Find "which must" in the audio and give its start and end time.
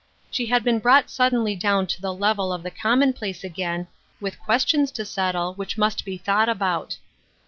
5.53-6.05